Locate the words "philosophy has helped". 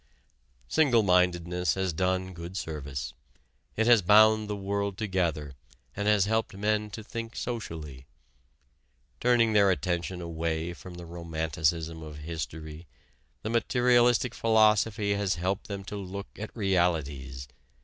14.33-15.67